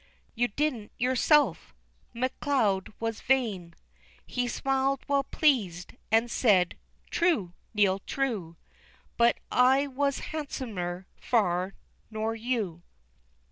You 0.33 0.47
didn't 0.47 0.91
yourself" 0.97 1.75
MacLeod 2.21 2.91
was 2.99 3.21
vain, 3.21 3.75
He 4.25 4.47
smiled 4.47 5.01
well 5.07 5.23
pleased, 5.25 5.93
and 6.11 6.31
said, 6.31 6.75
"True, 7.11 7.53
Neil, 7.75 7.99
true, 7.99 8.57
But 9.15 9.37
I 9.51 9.85
was 9.85 10.17
handsomer 10.33 11.05
far 11.19 11.75
nor 12.09 12.33
you! 12.33 12.81